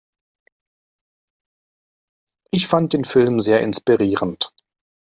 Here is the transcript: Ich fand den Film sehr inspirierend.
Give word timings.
Ich 2.49 2.65
fand 2.65 2.93
den 2.93 3.05
Film 3.05 3.39
sehr 3.39 3.61
inspirierend. 3.61 4.51